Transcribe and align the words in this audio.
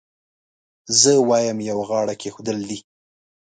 زه 1.01 1.11
وایم 1.29 1.57
یو 1.69 1.79
غاړه 1.89 2.15
کېښودل 2.21 2.59
دي. 2.69 2.79